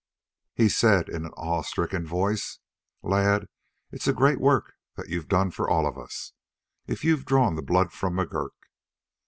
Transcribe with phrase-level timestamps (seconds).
[0.55, 2.57] He said in an awe stricken voice:
[3.03, 3.45] "Lad,
[3.91, 6.33] it's a great work that you've done for all of us,
[6.87, 8.57] if you've drawn the blood from McGurk."